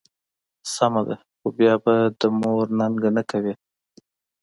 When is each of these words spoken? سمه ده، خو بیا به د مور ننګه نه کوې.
سمه 0.73 1.01
ده، 1.07 1.15
خو 1.39 1.47
بیا 1.57 1.73
به 1.83 1.93
د 2.19 2.21
مور 2.39 2.65
ننګه 2.79 3.09
نه 3.17 3.23
کوې. 3.29 3.53